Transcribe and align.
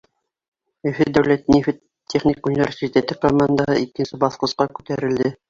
Өфө 0.91 1.05
дәүләт 1.17 1.45
нефть 1.55 1.77
техник 2.13 2.49
университеты 2.53 3.19
командаһы 3.27 3.77
икенсе 3.85 4.21
баҫҡысҡа 4.27 4.71
күтәрелде. 4.81 5.33